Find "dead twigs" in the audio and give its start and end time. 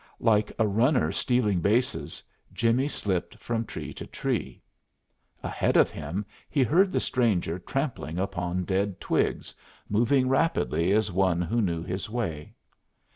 8.65-9.53